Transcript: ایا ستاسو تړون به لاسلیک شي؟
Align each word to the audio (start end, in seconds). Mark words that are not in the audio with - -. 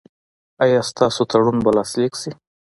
ایا 0.63 0.79
ستاسو 0.89 1.21
تړون 1.31 1.57
به 1.63 1.71
لاسلیک 1.77 2.13
شي؟ 2.21 2.31